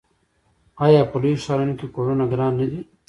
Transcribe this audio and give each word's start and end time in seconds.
آیا 0.85 1.01
په 1.09 1.17
لویو 1.21 1.43
ښارونو 1.45 1.73
کې 1.79 1.87
کورونه 1.95 2.23
ګران 2.31 2.53
نه 2.59 2.65
دي؟ 2.71 2.79